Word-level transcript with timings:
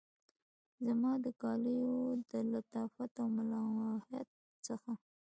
زما 0.85 1.11
د 1.23 1.25
کالیو 1.41 1.93
د 2.31 2.31
لطافت 2.51 3.11
او 3.21 3.27
ملاحت 3.37 4.27
څخه 4.65 4.91